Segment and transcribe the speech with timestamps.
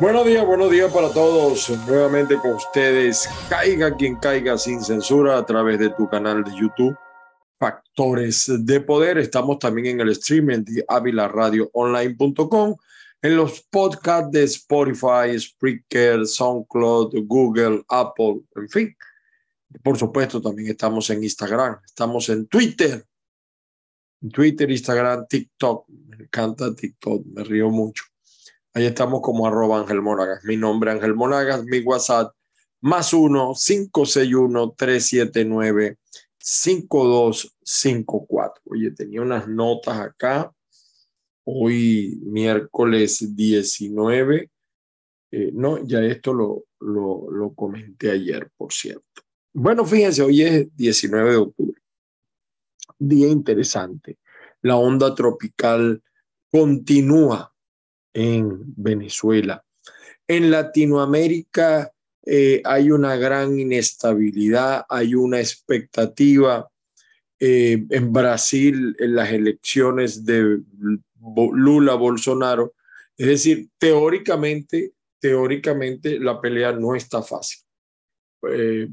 [0.00, 1.68] Buenos días, buenos días para todos.
[1.86, 6.96] Nuevamente con ustedes, caiga quien caiga sin censura a través de tu canal de YouTube.
[7.58, 9.18] Factores de Poder.
[9.18, 12.76] Estamos también en el streaming de avilaradioonline.com,
[13.22, 18.96] en los podcasts de Spotify, Spreaker, SoundCloud, Google, Apple, en fin.
[19.82, 23.04] Por supuesto, también estamos en Instagram, estamos en Twitter.
[24.32, 25.88] Twitter, Instagram, TikTok.
[25.88, 28.04] Me encanta TikTok, me río mucho.
[28.72, 30.44] Ahí estamos como arroba Ángel Monagas.
[30.44, 32.34] Mi nombre Ángel Monagas, mi WhatsApp
[32.80, 35.98] más uno 561 379
[36.38, 38.62] 5254.
[38.64, 40.52] Oye, tenía unas notas acá.
[41.52, 44.50] Hoy miércoles 19.
[45.32, 49.22] Eh, no, ya esto lo, lo, comenté ayer, por cierto.
[49.52, 51.80] Bueno, fíjense, hoy es 19 de octubre.
[52.98, 54.18] Día interesante.
[54.62, 56.02] La onda tropical
[56.50, 57.52] continúa
[58.12, 59.64] en Venezuela.
[60.28, 61.90] En Latinoamérica
[62.24, 66.70] eh, hay una gran inestabilidad, hay una expectativa.
[67.42, 70.60] Eh, en Brasil, en las elecciones de
[71.20, 72.74] Lula Bolsonaro,
[73.16, 77.60] es decir, teóricamente, teóricamente la pelea no está fácil.
[78.48, 78.88] Eh,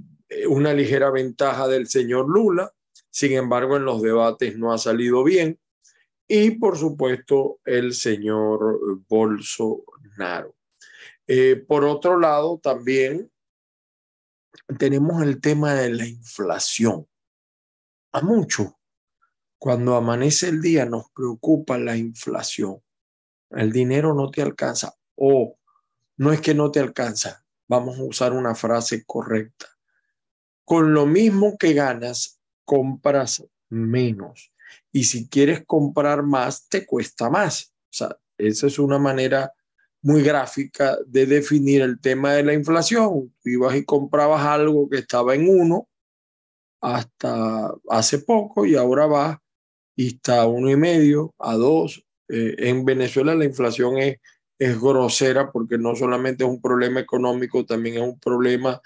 [0.50, 2.72] una ligera ventaja del señor Lula,
[3.10, 5.58] sin embargo, en los debates no ha salido bien
[6.28, 10.56] y por supuesto el señor Bolsonaro.
[11.26, 13.32] Eh, por otro lado, también
[14.78, 17.08] tenemos el tema de la inflación.
[18.12, 18.77] A mucho,
[19.58, 22.82] cuando amanece el día nos preocupa la inflación.
[23.50, 25.58] El dinero no te alcanza o
[26.18, 29.68] no es que no te alcanza, vamos a usar una frase correcta.
[30.66, 34.52] Con lo mismo que ganas, compras menos
[34.92, 37.74] y si quieres comprar más, te cuesta más.
[37.84, 39.54] O sea, esa es una manera
[40.02, 43.34] muy gráfica de definir el tema de la inflación.
[43.44, 45.88] ibas y comprabas algo que estaba en uno
[46.82, 49.42] hasta hace poco y ahora va
[49.98, 52.06] y está a uno y medio, a dos.
[52.30, 54.18] Eh, en Venezuela la inflación es,
[54.60, 58.80] es grosera porque no solamente es un problema económico, también es un problema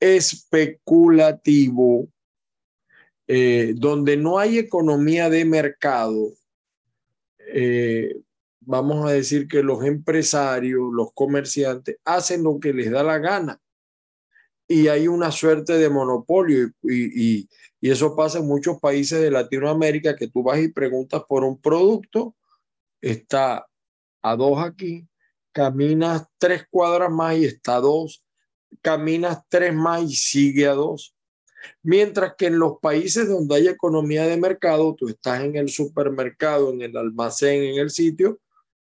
[0.00, 2.08] especulativo
[3.26, 6.32] eh, donde no hay economía de mercado,
[7.38, 8.16] eh,
[8.60, 13.60] vamos a decir que los empresarios, los comerciantes hacen lo que les da la gana
[14.66, 17.48] y hay una suerte de monopolio y, y,
[17.80, 22.34] eso pasa en muchos países de Latinoamérica que tú vas y preguntas por un producto,
[23.02, 23.66] está
[24.22, 25.06] a dos aquí,
[25.52, 28.24] caminas tres cuadras más y está a dos,
[28.80, 31.14] caminas tres más y sigue a dos.
[31.82, 36.72] Mientras que en los países donde hay economía de mercado, tú estás en el supermercado,
[36.72, 38.40] en el almacén, en el sitio,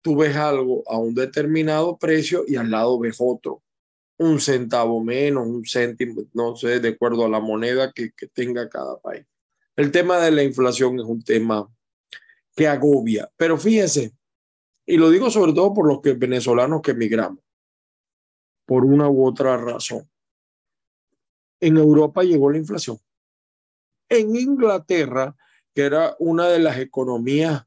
[0.01, 3.61] tú ves algo a un determinado precio y al lado ves otro,
[4.21, 8.69] un centavo menos, un céntimo, no sé, de acuerdo a la moneda que, que tenga
[8.69, 9.25] cada país.
[9.75, 11.67] El tema de la inflación es un tema
[12.55, 14.13] que agobia, pero fíjense,
[14.85, 17.39] y lo digo sobre todo por los que, venezolanos que emigramos,
[18.65, 20.11] por una u otra razón
[21.61, 22.97] en Europa llegó la inflación.
[24.09, 25.35] En Inglaterra,
[25.73, 27.63] que era una de las economías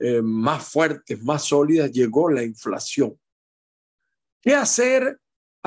[0.00, 3.18] eh, más fuertes, más sólidas, llegó la inflación.
[4.42, 5.18] ¿Qué hacer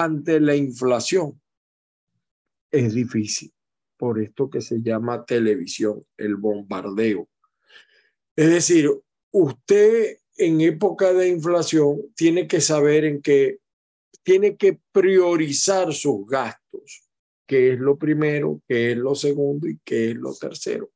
[0.03, 1.41] ante la inflación?
[2.71, 3.51] Es difícil,
[3.97, 7.27] por esto que se llama televisión, el bombardeo.
[8.35, 8.89] Es decir,
[9.31, 13.59] usted en época de inflación tiene que saber en qué
[14.23, 17.11] tiene que priorizar sus gastos
[17.51, 20.89] qué es lo primero, qué es lo segundo y qué es lo tercero.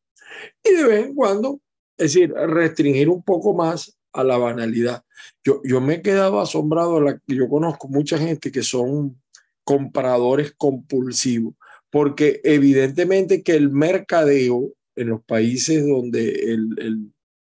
[0.63, 1.59] Y de vez en cuando,
[1.97, 5.03] es decir, restringir un poco más a la banalidad.
[5.43, 9.21] Yo, yo me he quedado asombrado, la, yo conozco mucha gente que son
[9.63, 11.55] compradores compulsivos,
[11.89, 17.11] porque evidentemente que el mercadeo en los países donde el,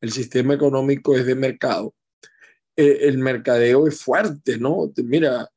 [0.02, 1.96] el, sistema económico es de mercado,
[2.76, 4.92] el, el mercadeo es fuerte, ¿no?
[5.04, 5.50] Mira,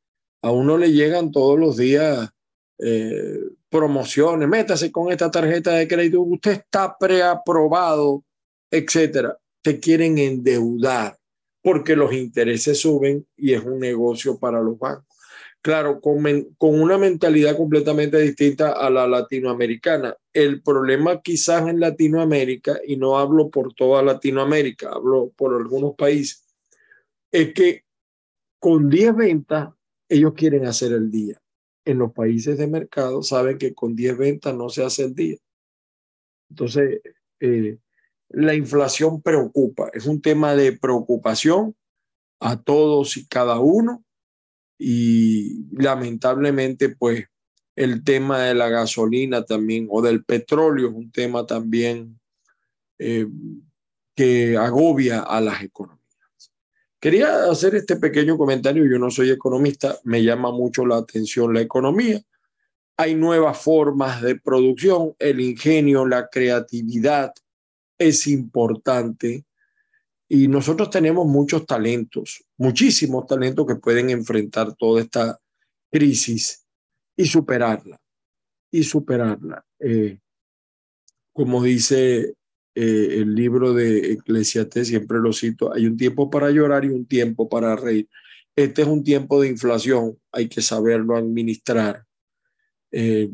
[0.42, 2.30] a uno le llegan todos los días
[2.78, 8.24] eh, promociones, métase con esta tarjeta de crédito, usted está preaprobado,
[8.70, 9.36] etcétera.
[9.62, 11.18] Te quieren endeudar
[11.62, 15.04] porque los intereses suben y es un negocio para los bancos.
[15.60, 16.22] Claro, con,
[16.56, 20.16] con una mentalidad completamente distinta a la latinoamericana.
[20.32, 26.46] El problema quizás en Latinoamérica, y no hablo por toda Latinoamérica, hablo por algunos países,
[27.32, 27.84] es que
[28.58, 29.70] con 10 ventas,
[30.08, 31.40] ellos quieren hacer el día.
[31.84, 35.36] En los países de mercado saben que con 10 ventas no se hace el día.
[36.50, 37.00] Entonces,
[37.40, 37.78] eh,
[38.30, 41.74] la inflación preocupa, es un tema de preocupación
[42.40, 44.04] a todos y cada uno.
[44.78, 47.24] Y lamentablemente pues
[47.74, 52.20] el tema de la gasolina también o del petróleo es un tema también
[52.98, 53.26] eh,
[54.14, 55.98] que agobia a las economías.
[57.00, 61.60] Quería hacer este pequeño comentario, yo no soy economista, me llama mucho la atención la
[61.60, 62.20] economía.
[62.96, 67.32] Hay nuevas formas de producción, el ingenio, la creatividad
[67.98, 69.44] es importante
[70.28, 75.40] y nosotros tenemos muchos talentos, muchísimos talentos que pueden enfrentar toda esta
[75.90, 76.66] crisis
[77.16, 77.98] y superarla,
[78.70, 79.64] y superarla.
[79.80, 80.18] Eh,
[81.32, 82.34] como dice
[82.74, 87.06] eh, el libro de Eclesiastes, siempre lo cito, hay un tiempo para llorar y un
[87.06, 88.08] tiempo para reír.
[88.54, 92.04] Este es un tiempo de inflación, hay que saberlo administrar.
[92.90, 93.30] Eh,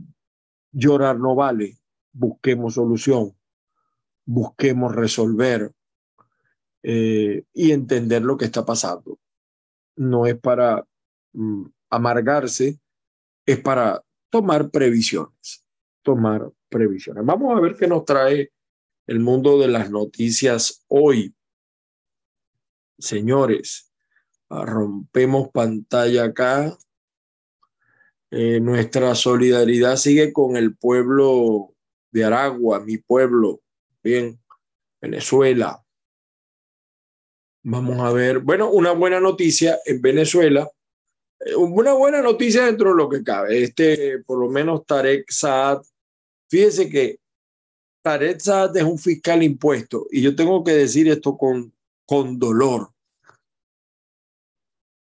[0.71, 1.79] llorar no vale,
[2.13, 3.35] busquemos solución,
[4.25, 5.73] busquemos resolver,
[6.87, 9.19] eh, y entender lo que está pasando.
[9.97, 10.87] No es para
[11.33, 12.79] mm, amargarse,
[13.47, 15.65] es para tomar previsiones,
[16.03, 17.25] tomar previsiones.
[17.25, 18.53] Vamos a ver qué nos trae
[19.07, 21.35] el mundo de las noticias hoy.
[22.99, 23.91] Señores,
[24.51, 26.77] rompemos pantalla acá.
[28.31, 31.75] Eh, nuestra solidaridad sigue con el pueblo
[32.11, 33.63] de Aragua, mi pueblo,
[34.05, 34.39] bien,
[35.01, 35.83] Venezuela.
[37.65, 38.41] Vamos a ver.
[38.41, 40.71] Bueno, una buena noticia en Venezuela.
[41.41, 43.65] Eh, una buena noticia dentro de lo que cabe.
[43.65, 45.83] Este, por lo menos Tarek Saad.
[46.51, 47.19] Fíjese que
[48.03, 50.07] Tarek Saad es un fiscal impuesto.
[50.11, 51.73] Y yo tengo que decir esto con,
[52.07, 52.91] con dolor.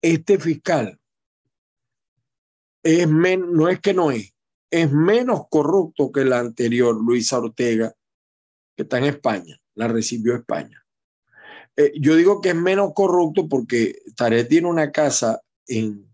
[0.02, 1.00] Este fiscal
[2.84, 4.34] es no es que no es,
[4.72, 7.94] es menos corrupto que el anterior, Luisa Ortega,
[8.80, 10.86] que está en España, la recibió España.
[11.76, 16.10] Eh, yo digo que es menos corrupto porque Tarek tiene una casa en,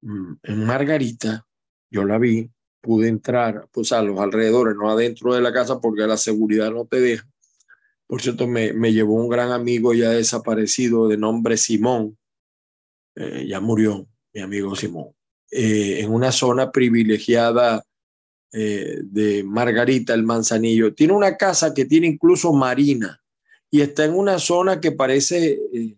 [0.00, 1.46] mm, en Margarita,
[1.90, 2.50] yo la vi,
[2.80, 6.86] pude entrar pues a los alrededores, no adentro de la casa porque la seguridad no
[6.86, 7.28] te deja.
[8.06, 12.16] Por cierto, me, me llevó un gran amigo ya desaparecido de nombre Simón,
[13.14, 15.10] eh, ya murió mi amigo Simón,
[15.50, 17.84] eh, en una zona privilegiada
[18.52, 20.94] de Margarita, el Manzanillo.
[20.94, 23.20] Tiene una casa que tiene incluso marina
[23.70, 25.96] y está en una zona que parece, eh,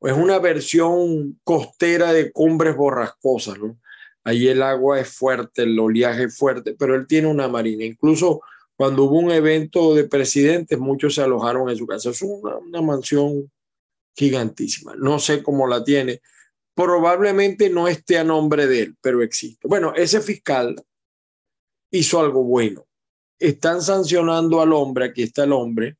[0.00, 3.78] es una versión costera de cumbres borrascosas, ¿no?
[4.24, 7.84] Ahí el agua es fuerte, el oleaje es fuerte, pero él tiene una marina.
[7.84, 8.40] Incluso
[8.76, 12.10] cuando hubo un evento de presidentes, muchos se alojaron en su casa.
[12.10, 13.50] Es una, una mansión
[14.14, 14.94] gigantísima.
[14.96, 16.20] No sé cómo la tiene.
[16.74, 19.66] Probablemente no esté a nombre de él, pero existe.
[19.68, 20.76] Bueno, ese fiscal
[21.90, 22.86] hizo algo bueno.
[23.38, 25.96] Están sancionando al hombre, aquí está el hombre,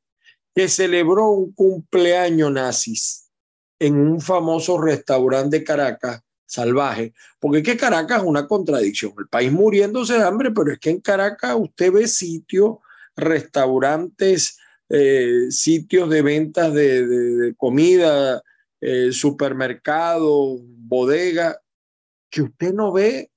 [0.53, 3.29] que celebró un cumpleaños nazis
[3.79, 9.51] en un famoso restaurante de Caracas, salvaje, porque que Caracas es una contradicción, el país
[9.51, 12.75] muriéndose de hambre, pero es que en Caracas usted ve sitios,
[13.15, 14.57] restaurantes,
[14.89, 18.43] eh, sitios de ventas de, comida,
[18.81, 21.57] eh, supermercados, bodegas,
[22.29, 23.30] que usted no ve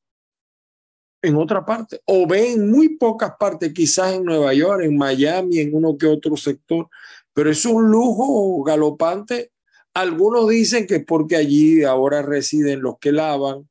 [1.24, 5.58] en otra parte, o ve en muy pocas partes, quizás en Nueva York, en Miami,
[5.58, 6.88] en uno que otro sector,
[7.32, 9.52] pero es un lujo galopante.
[9.94, 13.68] Algunos dicen que porque allí ahora residen los que lavan,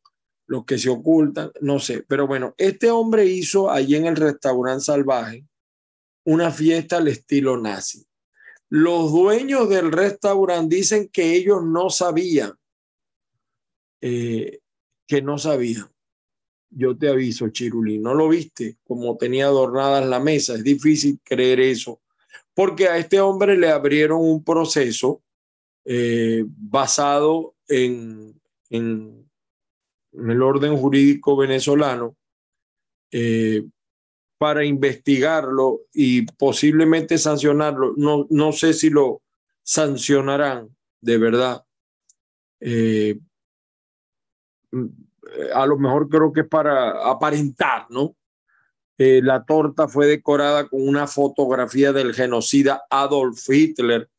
[0.48, 4.86] los que se ocultan, no sé, pero bueno, este hombre hizo allí en el restaurante
[4.86, 5.46] salvaje
[6.26, 8.06] una fiesta al estilo nazi.
[8.70, 12.54] Los dueños del restaurante dicen que ellos no sabían,
[14.02, 14.60] eh,
[15.08, 15.93] que no sabían
[16.76, 20.56] yo te aviso, Chirulín, no lo viste como tenía adornadas la mesa.
[20.56, 22.02] Es difícil creer eso,
[22.54, 25.22] porque a este hombre le abrieron un proceso
[25.86, 28.40] eh, basado en,
[28.70, 29.30] en,
[30.14, 32.16] el orden jurídico venezolano
[33.12, 33.64] eh,
[34.38, 37.94] para investigarlo y posiblemente sancionarlo.
[37.98, 39.22] No, no sé si lo
[39.64, 41.66] sancionarán de verdad.
[42.60, 43.20] Eh,
[45.54, 48.16] a lo mejor creo que es para aparentar, ¿no?
[48.98, 54.10] Eh, la torta fue decorada con una fotografía del genocida Adolf Hitler,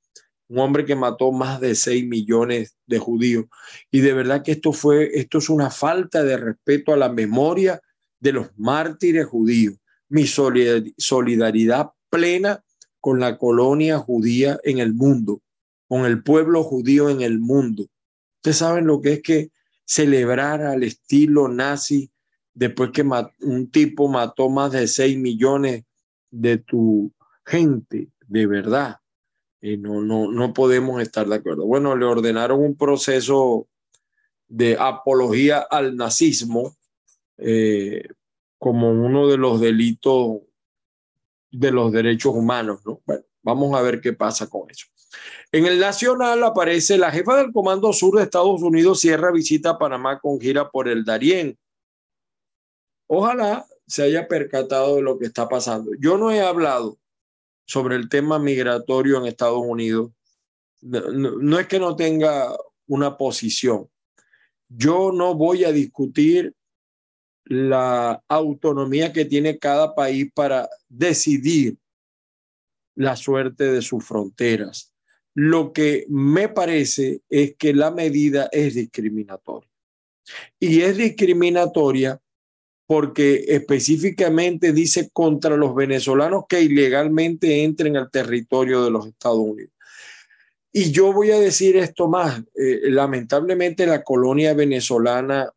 [0.49, 3.47] un hombre que mató más de 6 millones de judíos.
[3.91, 7.81] Y de verdad que esto fue, esto es una falta de respeto a la memoria
[8.19, 9.77] de los mártires judíos.
[10.09, 12.63] Mi solidaridad plena
[13.01, 15.41] con la colonia judía en el mundo,
[15.89, 17.87] con el pueblo judío en el mundo.
[18.37, 19.51] Ustedes saben lo que es que
[19.85, 22.11] celebrar al estilo nazi
[22.55, 23.05] después que
[23.41, 25.85] un tipo mató más de 6 millones
[26.31, 27.13] de tu
[27.45, 28.99] gente, de verdad.
[29.61, 31.67] Y no, no, no podemos estar de acuerdo.
[31.67, 33.67] Bueno, le ordenaron un proceso
[34.47, 36.77] de apología al nazismo
[37.39, 38.07] eh,
[38.59, 40.43] como uno de los delitos
[41.51, 43.01] de los derechos humanos, ¿no?
[43.07, 44.87] Bueno, vamos a ver qué pasa con eso.
[45.53, 49.79] En el Nacional aparece la jefa del Comando Sur de Estados Unidos cierra visita a
[49.79, 51.57] Panamá con gira por el Darién.
[53.07, 55.93] Ojalá se haya percatado de lo que está pasando.
[56.01, 56.99] Yo no he hablado
[57.67, 60.11] sobre el tema migratorio en Estados Unidos.
[60.81, 63.89] No, es que no tenga una posición.
[64.69, 66.55] Yo no voy a discutir
[67.45, 71.77] la autonomía que tiene cada país para decidir
[72.95, 74.93] la suerte de sus fronteras.
[75.35, 79.71] Lo que me parece es que la medida es discriminatoria.
[80.59, 82.21] Y es discriminatoria
[82.87, 89.73] porque específicamente dice contra los venezolanos que ilegalmente entren al territorio de los Estados Unidos.
[90.73, 95.51] Y yo voy a decir esto más, eh, lamentablemente la colonia venezolana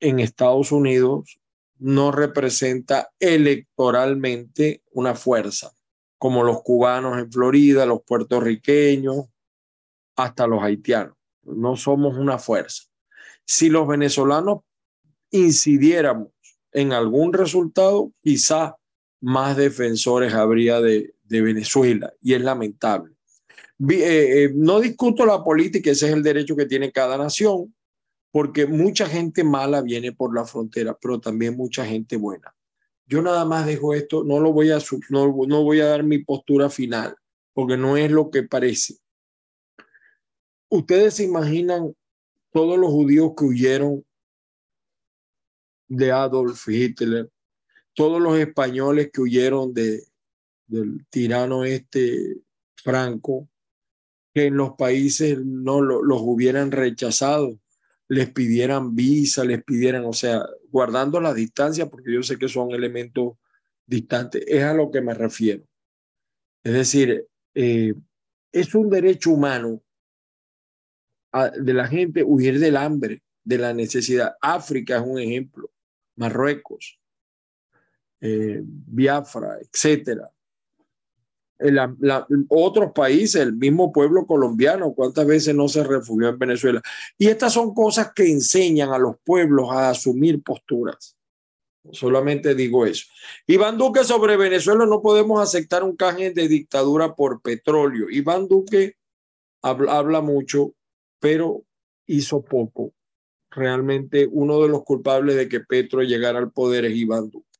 [0.00, 1.40] en Estados Unidos
[1.78, 5.72] no representa electoralmente una fuerza,
[6.18, 9.26] como los cubanos en Florida, los puertorriqueños,
[10.16, 11.14] hasta los haitianos.
[11.42, 12.84] No somos una fuerza.
[13.44, 14.60] Si los venezolanos
[15.30, 16.28] incidiéramos
[16.72, 18.76] en algún resultado, quizá
[19.20, 23.12] más defensores habría de, Venezuela y es lamentable.
[23.90, 23.94] Eh,
[24.44, 27.74] eh, no discuto la política, ese es el derecho que tiene cada nación,
[28.30, 32.54] porque mucha gente mala viene por la frontera, pero también mucha gente buena.
[33.06, 34.78] Yo nada más dejo esto, no lo voy a
[35.10, 37.16] no, no voy a dar mi postura final,
[37.52, 38.96] porque no es lo que parece.
[40.68, 41.94] Ustedes se imaginan
[42.52, 44.04] todos los judíos que huyeron
[45.88, 47.30] de Adolf Hitler,
[47.94, 50.02] todos los españoles que huyeron de,
[50.66, 52.38] del tirano este
[52.74, 53.48] Franco,
[54.34, 57.58] que en los países no los hubieran rechazado,
[58.08, 62.70] les pidieran visa, les pidieran, o sea, guardando la distancia, porque yo sé que son
[62.72, 63.36] elementos
[63.86, 65.64] distantes, es a lo que me refiero.
[66.62, 67.94] Es decir, eh,
[68.52, 69.82] es un derecho humano
[71.58, 74.36] de la gente huir del hambre, de la necesidad.
[74.40, 75.70] África es un ejemplo.
[76.16, 76.98] Marruecos,
[78.20, 80.30] eh, Biafra, etcétera.
[82.48, 86.82] Otros países, el mismo pueblo colombiano, cuántas veces no se refugió en Venezuela.
[87.18, 91.16] Y estas son cosas que enseñan a los pueblos a asumir posturas.
[91.92, 93.06] Solamente digo eso.
[93.46, 98.10] Iván Duque sobre Venezuela no podemos aceptar un canje de dictadura por petróleo.
[98.10, 98.96] Iván Duque
[99.62, 100.74] habla mucho,
[101.20, 101.62] pero
[102.06, 102.92] hizo poco
[103.50, 107.55] realmente uno de los culpables de que Petro llegara al poder es Iván Duque.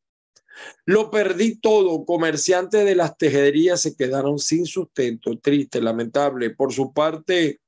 [0.84, 2.04] Lo perdí todo.
[2.04, 5.38] Comerciantes de las tejerías se quedaron sin sustento.
[5.38, 6.50] Triste, lamentable.
[6.50, 7.60] Por su parte,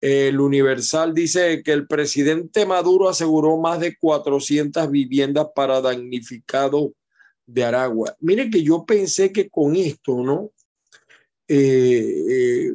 [0.00, 6.90] el Universal dice que el presidente Maduro aseguró más de 400 viviendas para damnificados
[7.46, 8.16] de Aragua.
[8.20, 10.50] Mire que yo pensé que con esto, ¿no?
[11.46, 12.72] Eh, eh,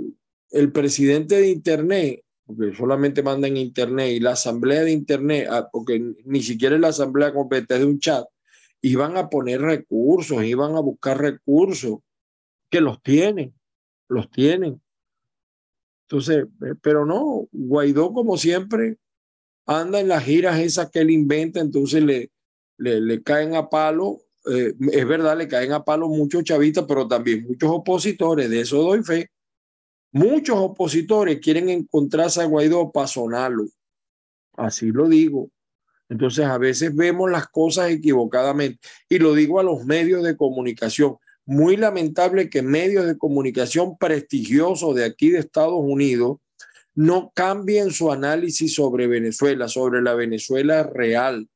[0.51, 5.69] el presidente de Internet porque solamente manda en Internet y la asamblea de Internet, ah,
[5.71, 8.25] porque ni siquiera es la asamblea completa de un chat,
[8.81, 12.00] iban a poner recursos, iban a buscar recursos,
[12.69, 13.53] que los tienen,
[14.07, 14.81] los tienen.
[16.07, 18.98] Entonces, eh, pero no, Guaidó como siempre
[19.65, 22.31] anda en las giras esas que él inventa, entonces le,
[22.77, 24.21] le, caen a palo,
[24.51, 28.81] eh, es verdad, le caen a palo muchos chavistas, pero también muchos opositores, de eso
[28.81, 29.29] doy fe.
[30.12, 33.67] Muchos opositores quieren encontrarse a Guaidó para sonarlo.
[34.53, 35.51] Así lo digo.
[36.09, 38.79] Entonces a veces vemos las cosas equivocadamente.
[39.07, 41.17] Y lo digo a los medios de comunicación.
[41.45, 46.37] Muy lamentable que medios de comunicación prestigiosos de aquí de Estados Unidos
[46.95, 51.47] no cambien su análisis sobre Venezuela, sobre la Venezuela real.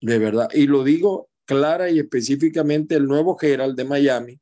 [0.00, 0.48] De verdad.
[0.54, 4.38] Y lo digo clara y específicamente el nuevo general de Miami,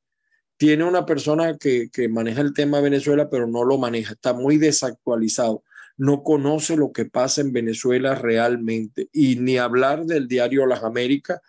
[0.57, 5.63] tiene una persona que, maneja el tema Venezuela, pero no lo maneja, está muy desactualizado,
[5.97, 11.41] no conoce lo que pasa en Venezuela realmente y ni hablar del diario Las Américas,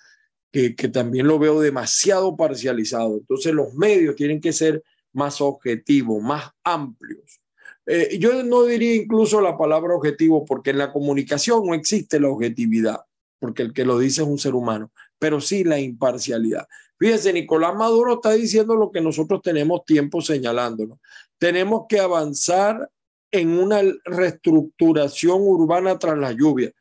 [0.51, 3.17] que, también lo veo demasiado parcializado.
[3.17, 7.41] Entonces los medios tienen que ser más objetivos, más amplios.
[7.85, 12.29] Eh, yo no diría incluso la palabra objetivo, porque en la comunicación no existe la
[12.29, 13.01] objetividad,
[13.39, 16.67] porque el que lo dice es un ser humano, pero sí la imparcialidad.
[16.97, 20.99] Fíjense, Nicolás Maduro está diciendo lo que nosotros tenemos tiempo señalándolo.
[21.37, 22.89] Tenemos que avanzar
[23.31, 26.71] en una reestructuración urbana tras la lluvia.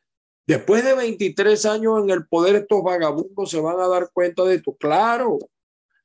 [0.45, 4.55] Después de 23 años en el poder, estos vagabundos se van a dar cuenta de
[4.55, 4.75] esto.
[4.79, 5.39] Claro.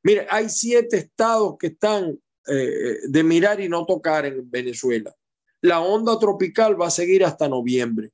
[0.03, 2.19] Mire, hay siete estados que están
[2.49, 5.15] eh, de mirar y no tocar en Venezuela.
[5.61, 8.11] La onda tropical va a seguir hasta noviembre.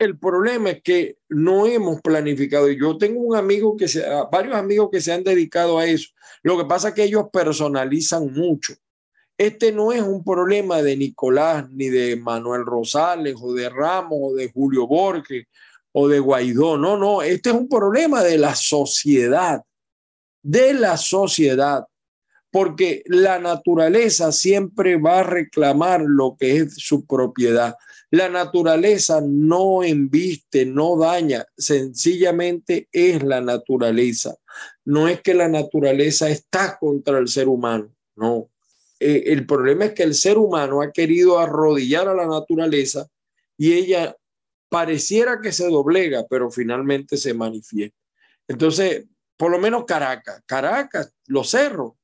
[0.00, 2.68] El problema es que no hemos planificado.
[2.70, 6.08] Yo tengo un amigo que se, varios amigos que se han dedicado a eso.
[6.42, 8.74] Lo que pasa es que ellos personalizan mucho.
[9.40, 14.34] Este no es un problema de Nicolás, ni de Manuel Rosales, o de Ramos, o
[14.34, 15.46] de Julio Borges,
[15.92, 16.76] o de Guaidó.
[16.76, 19.62] No, no, este es un problema de la sociedad,
[20.42, 21.86] de la sociedad,
[22.50, 27.76] porque la naturaleza siempre va a reclamar lo que es su propiedad.
[28.10, 34.34] La naturaleza no embiste, no daña, sencillamente es la naturaleza.
[34.84, 38.50] No es que la naturaleza está contra el ser humano, no.
[39.00, 43.08] Eh, el problema es que el ser humano ha querido arrodillar a la naturaleza
[43.56, 44.14] y ella
[44.68, 47.96] pareciera que se doblega, pero finalmente se manifiesta.
[48.46, 51.94] Entonces, por lo menos Caracas, Caracas, los cerros,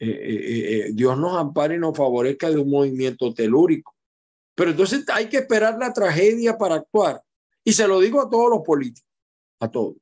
[0.00, 3.94] eh, eh, Dios nos ampare y nos favorezca de un movimiento telúrico.
[4.54, 7.22] Pero entonces hay que esperar la tragedia para actuar.
[7.62, 9.08] Y se lo digo a todos los políticos,
[9.60, 9.96] a todos.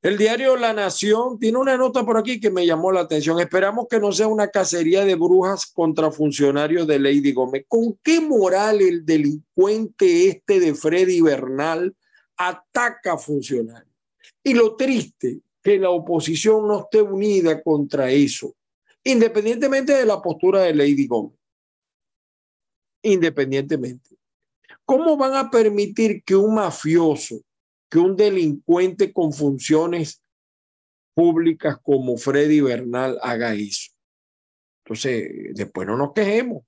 [0.00, 3.40] El diario La Nación tiene una nota por aquí que me llamó la atención.
[3.40, 7.64] Esperamos que no sea una cacería de brujas contra funcionarios de Lady Gómez.
[7.66, 11.96] ¿Con qué moral el delincuente este de Freddy Bernal
[12.36, 13.92] ataca a funcionarios?
[14.44, 18.54] Y lo triste, que la oposición no esté unida contra eso,
[19.02, 21.36] independientemente de la postura de Lady Gómez.
[23.02, 24.16] Independientemente.
[24.84, 27.40] ¿Cómo van a permitir que un mafioso
[27.88, 30.22] que un delincuente con funciones
[31.14, 33.90] públicas como Freddy Bernal haga eso.
[34.84, 36.62] Entonces, después no nos quejemos.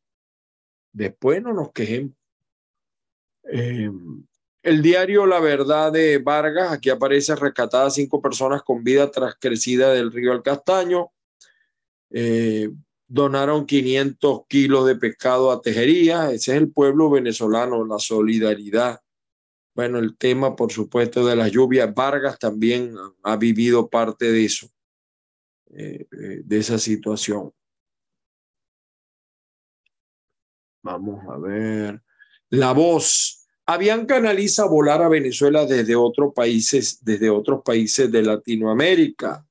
[0.92, 2.12] Después no nos quejemos.
[3.44, 4.26] Em,
[4.62, 9.92] el diario La Verdad de Vargas, aquí aparece rescatada cinco personas con vida tras crecida
[9.92, 11.12] del río El Castaño.
[12.10, 12.70] Eh,
[13.06, 16.32] donaron 500 kilos de pescado a Tejería.
[16.32, 19.00] Ese es el pueblo venezolano, la solidaridad
[19.80, 21.94] bueno, el tema, por supuesto, de las lluvias.
[21.94, 24.68] Vargas también ha vivido parte de eso,
[25.70, 27.50] eh, eh, de esa situación.
[30.82, 32.02] Vamos a ver.
[32.50, 33.48] La voz.
[33.64, 39.46] Avianca analiza volar a Venezuela desde otros países, desde otros países de Latinoamérica.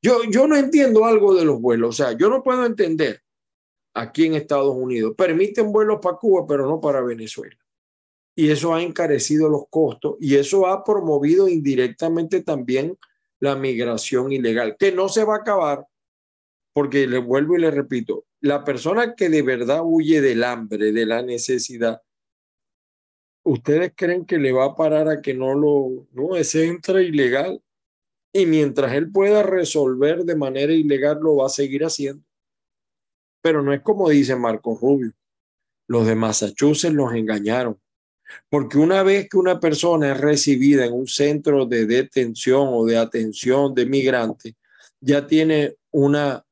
[0.00, 1.90] Yo, yo no entiendo algo de los vuelos.
[1.90, 3.20] O sea, yo no puedo entender
[3.92, 5.12] aquí en Estados Unidos.
[5.14, 7.58] Permiten vuelos para Cuba, pero no para Venezuela
[8.38, 12.96] y eso ha encarecido los costos y eso ha promovido indirectamente también
[13.40, 15.84] la migración ilegal, que no se va a acabar,
[16.72, 21.04] porque le vuelvo y le repito, la persona que de verdad huye del hambre, de
[21.04, 22.00] la necesidad,
[23.42, 27.60] ¿ustedes creen que le va a parar a que no lo, no, ese entra ilegal?
[28.32, 32.24] Y mientras él pueda resolver de manera ilegal, lo va a seguir haciendo.
[33.42, 35.10] Pero no es como dice Marco Rubio.
[35.88, 37.80] Los de Massachusetts los engañaron
[38.48, 42.96] porque una vez que una persona es recibida en un centro de detención o de
[42.96, 44.54] atención de migrantes,
[45.00, 46.44] ya tiene una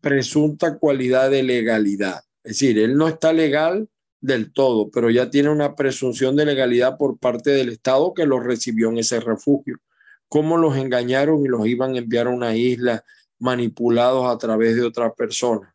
[0.00, 2.22] presunta cualidad de legalidad.
[2.42, 3.88] Es decir, él no está legal
[4.20, 8.42] del todo, pero ya tiene una presunción de legalidad por parte del Estado que los
[8.42, 9.78] recibió en ese refugio.
[10.28, 13.04] Cómo los engañaron y los iban a enviar a una isla
[13.38, 15.72] manipulados a través de otra persona.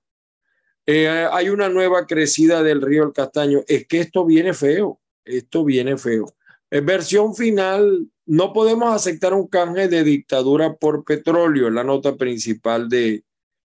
[0.85, 3.61] Eh, hay una nueva crecida del río El Castaño.
[3.67, 6.33] Es que esto viene feo esto viene feo.
[6.69, 13.25] Versión final, no podemos aceptar un canje de dictadura por petróleo, la nota principal del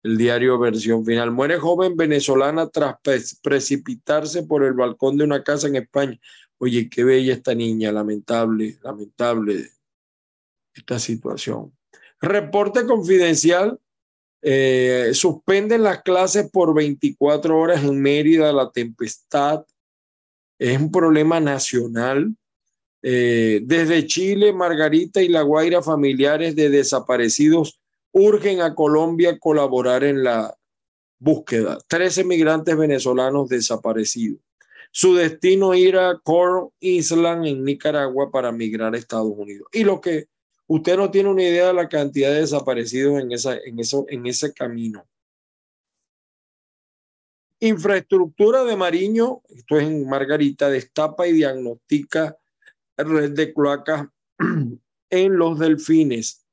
[0.07, 1.33] el diario Versión Final.
[1.33, 2.97] Muere joven venezolana tras
[3.43, 6.19] precipitarse por el balcón de una casa en España.
[6.59, 9.69] Oye, qué bella esta niña, lamentable, lamentable
[10.73, 11.77] esta situación.
[12.21, 13.81] Reporte confidencial.
[14.43, 19.65] Eh, suspenden las clases por 24 horas en Mérida, la tempestad
[20.59, 22.35] es un problema nacional.
[23.03, 27.79] Eh, desde Chile, Margarita y La Guaira, familiares de desaparecidos
[28.13, 30.57] urgen a Colombia colaborar en la
[31.19, 31.79] búsqueda.
[31.87, 34.41] Trece migrantes venezolanos desaparecidos.
[34.91, 39.69] Su destino ir a Corn Island en Nicaragua para migrar a Estados Unidos.
[39.73, 40.29] Y lo que
[40.67, 44.27] usted no tiene una idea de la cantidad de desaparecidos en, esa, en, eso, en
[44.27, 45.05] ese camino.
[47.61, 52.37] Infraestructura de Mariño, esto es en Margarita, destapa y diagnostica
[52.97, 54.09] red de cloacas
[55.11, 56.47] en los delfines.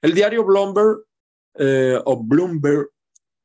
[0.03, 1.05] El diario Bloomberg,
[1.55, 2.91] eh, o Bloomberg,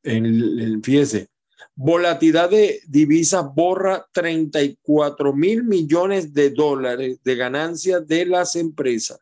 [0.03, 1.29] en fíjese,
[1.75, 9.19] volatilidad de divisas borra 34 mil millones de dólares de ganancias de las empresas.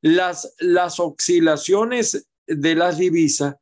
[0.00, 3.56] Las, las oscilaciones de las divisas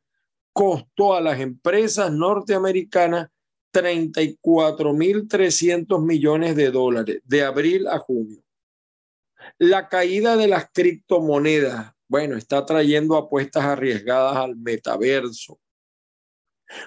[0.53, 3.29] costó a las empresas norteamericanas
[3.71, 8.39] 34 mil 300 millones de dólares de abril a junio.
[9.57, 15.59] La caída de las criptomonedas, bueno, está trayendo apuestas arriesgadas al metaverso.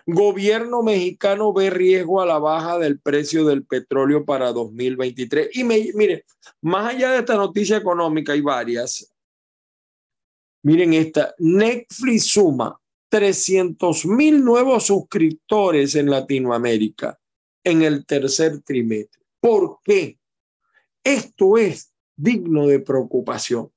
[0.07, 5.50] Gobierno mexicano ve riesgo a la baja del precio del petróleo para 2023.
[5.55, 6.24] Y me, mire,
[6.62, 9.12] más allá de esta noticia económica, hay varias.
[10.62, 12.81] Miren esta, Netflix suma
[13.16, 17.18] 300 mil nuevos suscriptores en Latinoamérica
[17.64, 19.22] en el tercer trimestre.
[19.40, 20.18] ¿Por qué?
[21.02, 23.72] Esto es digno de preocupación.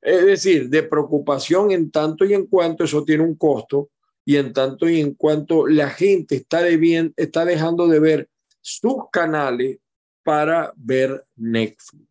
[0.00, 3.90] Es decir, de preocupación en tanto y en cuanto eso tiene un costo
[4.24, 8.30] y en tanto y en cuanto la gente está, de está dejando de ver
[8.62, 9.80] sus canales
[10.22, 12.08] para ver Netflix.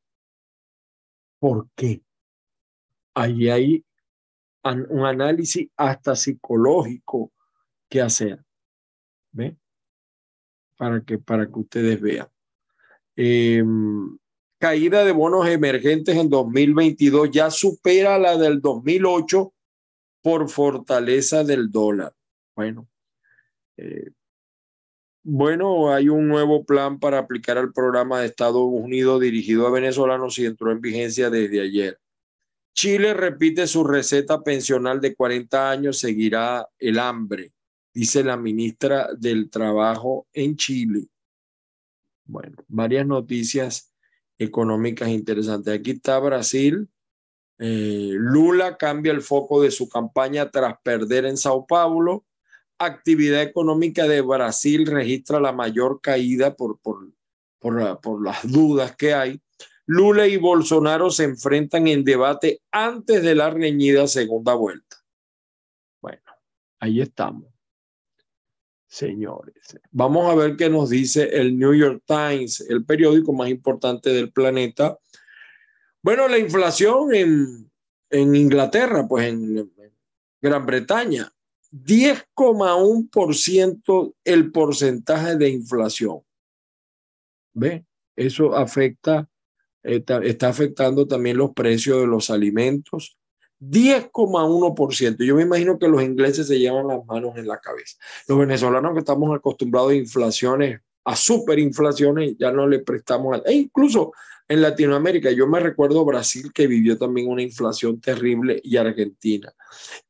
[1.39, 2.03] ¿Por qué?
[3.15, 3.83] Ahí hay
[4.63, 7.31] un análisis hasta psicológico
[7.89, 8.43] que hacer.
[9.31, 9.57] ¿Ve?
[10.77, 12.27] Para que, para que ustedes vean.
[13.15, 13.63] Eh,
[14.57, 19.53] caída de bonos emergentes en 2022 ya supera la del 2008
[20.21, 22.13] por fortaleza del dólar.
[22.55, 22.87] Bueno,
[23.77, 24.11] eh,
[25.21, 30.37] bueno, hay un nuevo plan para aplicar al programa de Estados Unidos dirigido a venezolanos
[30.39, 31.99] y entró en vigencia desde ayer.
[32.73, 37.53] Chile repite su receta pensional de 40 años, seguirá el hambre,
[37.93, 41.07] dice la ministra del Trabajo en Chile.
[42.25, 43.93] Bueno, varias noticias
[44.37, 45.79] económicas interesantes.
[45.79, 46.89] Aquí está Brasil.
[47.59, 52.25] Eh, Lula cambia el foco de su campaña tras perder en Sao Paulo.
[52.79, 57.07] Actividad económica de Brasil registra la mayor caída por, por,
[57.59, 59.42] por, por las dudas que hay.
[59.85, 64.97] Lula y Bolsonaro se enfrentan en debate antes de la reñida segunda vuelta.
[66.01, 66.21] Bueno,
[66.79, 67.53] ahí estamos
[68.93, 69.77] señores.
[69.89, 74.31] Vamos a ver qué nos dice el New York Times, el periódico más importante del
[74.31, 74.99] planeta.
[76.03, 77.71] Bueno, la inflación en,
[78.11, 79.73] en Inglaterra, pues en
[80.39, 81.33] Gran Bretaña,
[81.71, 86.19] 10,1% el porcentaje de inflación.
[87.53, 87.87] ¿Ve?
[88.15, 89.27] Eso afecta,
[89.83, 93.17] está, afectando también los precios de los alimentos,
[93.59, 95.23] 10,1%.
[95.23, 97.97] Yo me imagino que los ingleses se llevan las manos en la cabeza.
[98.27, 103.41] Los venezolanos que estamos acostumbrados a inflaciones, a superinflaciones, ya no le prestamos.
[103.45, 104.13] E incluso
[104.47, 109.53] en Latinoamérica, yo me recuerdo Brasil que vivió también una inflación terrible y Argentina.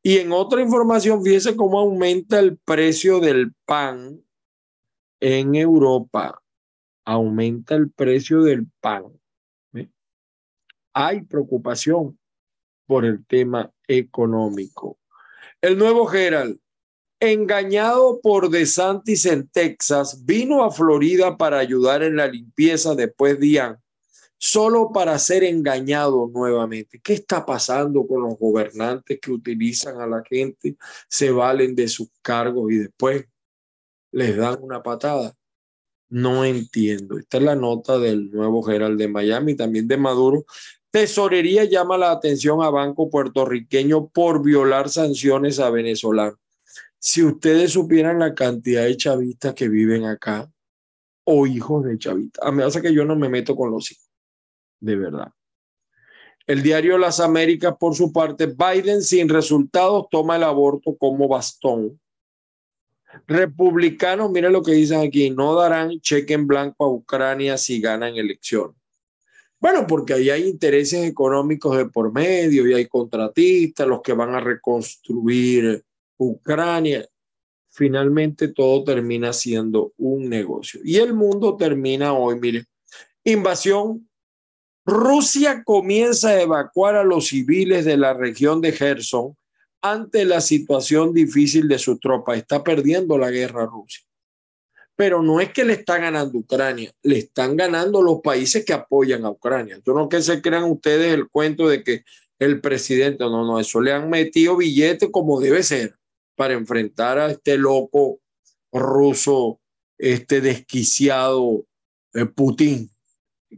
[0.02, 4.20] Y en otra información, fíjese cómo aumenta el precio del pan
[5.20, 6.42] en Europa.
[7.06, 9.06] Aumenta el precio del pan.
[10.94, 12.18] Hay preocupación
[12.86, 15.00] por el tema económico.
[15.62, 16.60] El nuevo Gerald,
[17.20, 23.48] engañado por DeSantis en Texas, vino a Florida para ayudar en la limpieza después de
[23.48, 23.78] Ian,
[24.38, 27.00] solo para ser engañado nuevamente.
[27.02, 30.76] ¿Qué está pasando con los gobernantes que utilizan a la gente,
[31.08, 33.26] se valen de sus cargos y después
[34.12, 35.34] les dan una patada?
[36.10, 37.18] No entiendo.
[37.18, 40.46] Esta es la nota del nuevo Gerald de Miami, también de Maduro,
[40.94, 46.38] Tesorería llama la atención a banco puertorriqueño por violar sanciones a venezolanos.
[47.00, 50.48] Si ustedes supieran la cantidad de chavistas que viven acá
[51.24, 54.08] o hijos de chavistas, a mí hace que yo no me meto con los hijos,
[54.82, 55.32] de verdad.
[56.46, 62.00] El diario Las Américas, por su parte, Biden sin resultados toma el aborto como bastón.
[63.26, 68.16] Republicanos, miren lo que dicen aquí, no darán cheque en blanco a Ucrania si ganan
[68.16, 68.83] elecciones.
[69.64, 74.36] Bueno, porque ahí hay intereses económicos de por medio y hay contratistas, los que van
[74.36, 75.86] a reconstruir
[76.18, 77.08] Ucrania.
[77.70, 80.82] Finalmente todo termina siendo un negocio.
[80.84, 82.66] Y el mundo termina hoy, mire,
[83.24, 84.10] invasión.
[84.86, 89.38] Rusia comienza a evacuar a los civiles de la región de Gerson
[89.82, 92.38] ante la situación difícil de sus tropas.
[92.38, 94.04] Está perdiendo la guerra Rusia.
[94.96, 99.26] Pero no es que le está ganando Ucrania, le están ganando los países que apoyan
[99.26, 99.80] a Ucrania.
[99.86, 102.04] Yo no que se crean ustedes el cuento de que
[102.40, 105.96] el presidente, no, no, eso le han metido billete como debe ser
[106.36, 108.20] para enfrentar a este loco
[108.72, 109.60] ruso,
[109.98, 111.66] este desquiciado
[112.14, 112.90] eh, Putin,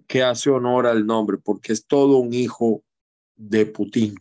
[0.08, 2.84] que hace honor al nombre, porque es todo un hijo
[3.36, 4.16] de Putin.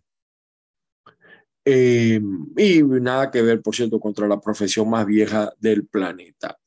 [1.65, 2.21] Eh,
[2.57, 6.59] y nada que ver, por cierto, contra la profesión más vieja del planeta.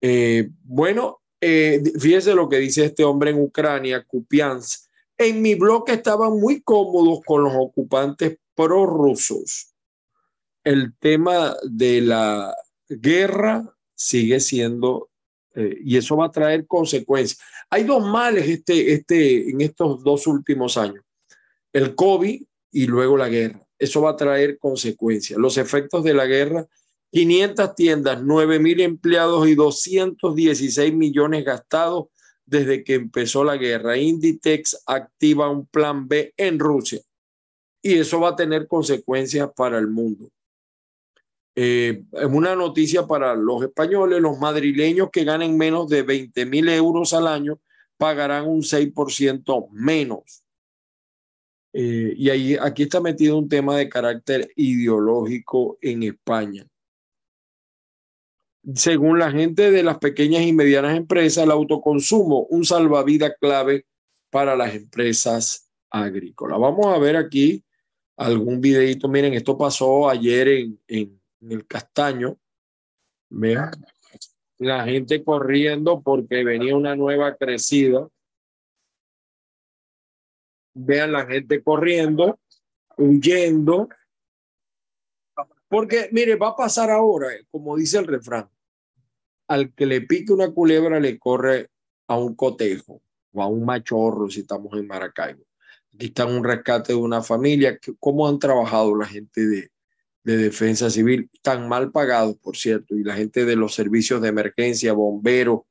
[0.00, 4.88] Eh, bueno, eh, fíjese lo que dice este hombre en Ucrania, Kupiansk.
[5.16, 9.74] En mi bloque estaban muy cómodos con los ocupantes prorrusos.
[10.62, 12.54] El tema de la
[12.88, 15.10] guerra sigue siendo,
[15.54, 17.40] y eso va a traer consecuencias.
[17.70, 21.04] Hay dos males este, este, en estos dos últimos años,
[21.72, 25.38] el COVID y luego la guerra eso va a traer consecuencias.
[25.38, 26.66] Los efectos de la guerra,
[27.12, 32.06] 500 tiendas, 9 mil empleados y 216 millones gastados
[32.44, 33.96] desde que empezó la guerra.
[33.96, 37.00] Inditex activa un plan B en Rusia
[37.82, 40.30] y eso va a tener consecuencias para el mundo.
[41.54, 47.12] Eh, una noticia para los españoles, los madrileños que ganen menos de 20 mil euros
[47.14, 47.60] al año
[47.96, 50.44] pagarán un 6% menos
[51.72, 56.66] eh, y ahí, aquí está metido un tema de carácter ideológico en España.
[58.74, 63.86] Según la gente de las pequeñas y medianas empresas, el autoconsumo, un salvavidas clave
[64.30, 66.58] para las empresas agrícolas.
[66.58, 67.64] Vamos a ver aquí
[68.16, 69.08] algún videito.
[69.08, 72.36] Miren, esto pasó ayer en, en, en el Castaño.
[73.30, 73.70] Vean,
[74.58, 78.08] la gente corriendo porque venía una nueva crecida
[80.78, 82.38] vean la gente corriendo,
[82.96, 83.88] huyendo,
[85.68, 88.48] porque mire, va a pasar ahora, como dice el refrán,
[89.48, 91.70] al que le pique una culebra le corre
[92.06, 95.44] a un cotejo o a un machorro si estamos en Maracaibo.
[95.94, 97.78] Aquí está un rescate de una familia.
[97.98, 99.70] ¿Cómo han trabajado la gente de,
[100.22, 101.30] de defensa civil?
[101.42, 105.62] Tan mal pagados, por cierto, y la gente de los servicios de emergencia, bomberos,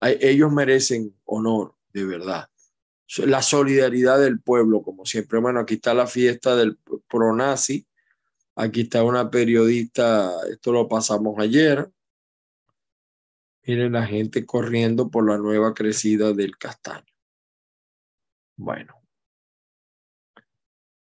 [0.00, 2.48] ellos merecen honor, de verdad
[3.16, 5.38] la solidaridad del pueblo, como siempre.
[5.38, 7.86] Bueno, aquí está la fiesta del pronazi.
[8.54, 11.88] Aquí está una periodista, esto lo pasamos ayer.
[13.68, 17.04] Miren la gente corriendo por la nueva crecida del castaño.
[18.56, 18.94] Bueno,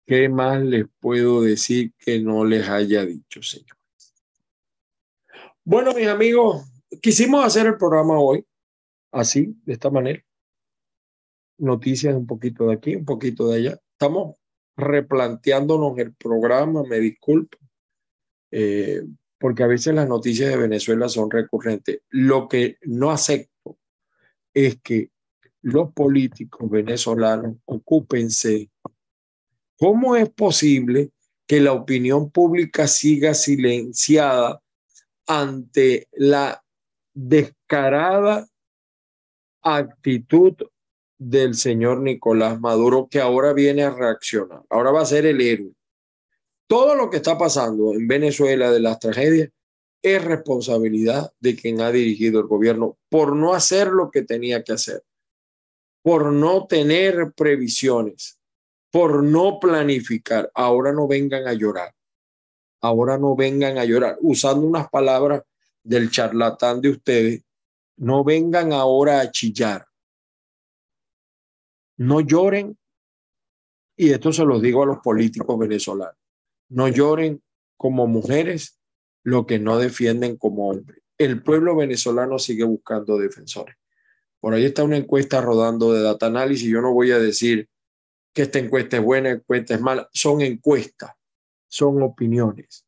[0.08, 3.76] ¿qué más les puedo decir que no les haya dicho, señores?
[5.64, 6.66] Bueno, mis amigos,
[7.04, 8.44] quisimos hacer el programa hoy,
[9.12, 10.26] así, de esta manera
[11.58, 13.80] noticias un poquito de aquí, un poquito de allá.
[13.92, 14.38] Estamos
[14.76, 17.58] replanteándonos el programa, me disculpo,
[18.52, 19.04] eh,
[19.38, 22.00] porque a veces las noticias de Venezuela son recurrentes.
[22.10, 23.78] Lo que no acepto
[24.54, 25.12] es que
[25.62, 28.70] los políticos venezolanos ocúpense.
[29.78, 31.12] ¿Cómo es posible
[31.48, 34.62] que la opinión pública siga silenciada
[35.28, 36.64] ante la
[37.14, 38.48] descarada
[39.62, 40.54] actitud
[41.18, 44.64] del señor Nicolás Maduro que ahora viene a reaccionar.
[44.70, 45.74] Ahora va a ser el héroe.
[46.68, 49.50] Todo lo que está pasando en Venezuela de las tragedias
[50.02, 54.74] es responsabilidad de quien ha dirigido el gobierno por no hacer lo que tenía que
[54.74, 55.04] hacer,
[56.02, 58.40] por no tener previsiones,
[58.92, 60.52] por no planificar.
[60.54, 61.94] Ahora no vengan a llorar.
[62.82, 64.18] Ahora no vengan a llorar.
[64.22, 65.42] Usando unas palabras
[65.84, 67.42] del charlatán de ustedes,
[67.98, 69.88] no vengan ahora a chillar
[71.98, 72.78] no lloren,
[73.98, 76.18] y esto se lo digo a los políticos venezolanos,
[76.70, 77.42] no lloren
[77.78, 78.80] como mujeres
[79.24, 81.02] lo que no defienden como hombres.
[81.18, 83.76] El pueblo venezolano sigue buscando defensores.
[84.40, 86.70] Por ahí está una encuesta rodando de data análisis.
[86.70, 87.68] Yo no voy a decir
[88.34, 90.10] que esta encuesta es buena, encuesta es mala.
[90.14, 91.12] Son encuestas,
[91.68, 92.86] son opiniones.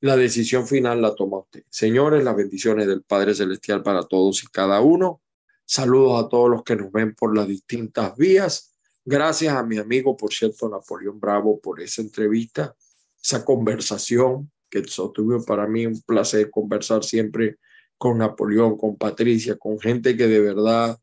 [0.00, 1.64] La decisión final la toma usted.
[1.70, 5.22] Señores, las bendiciones del Padre Celestial para todos y cada uno.
[5.64, 8.74] Saludos a todos los que nos ven por las distintas vías.
[9.04, 12.74] Gracias a mi amigo, por cierto, Napoleón Bravo, por esa entrevista,
[13.22, 17.56] esa conversación que tuve para mí un placer conversar siempre
[17.98, 20.98] con Napoleón, con Patricia, con gente que de verdad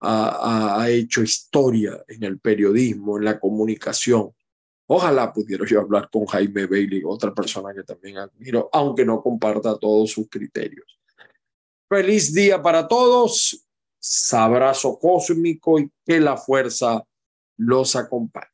[0.00, 4.30] ha, ha, hecho historia en el periodismo, en la comunicación.
[4.86, 9.76] Ojalá pudiera yo hablar con Jaime Bailey, otra persona que también admiro, aunque no comparta
[9.78, 10.98] todos sus criterios.
[11.88, 13.68] Feliz día para todos
[14.32, 17.04] abrazo cósmico y que la fuerza
[17.56, 18.46] los acompañe.